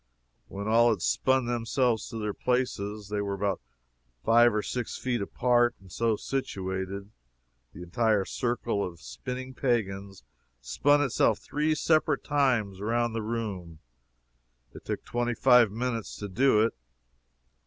[0.47, 3.61] When all had spun themselves to their places, they were about
[4.25, 7.11] five or six feet apart and so situated,
[7.71, 10.23] the entire circle of spinning pagans
[10.59, 13.77] spun itself three separate times around the room.
[14.73, 16.73] It took twenty five minutes to do it.